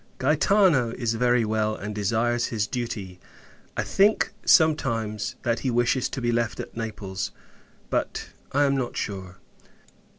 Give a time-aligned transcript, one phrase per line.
[0.17, 3.19] Gaetano is very well, and desires his duty.
[3.77, 7.31] I think, sometimes, that he wishes to be left at Naples;
[7.91, 9.37] but, I am not sure.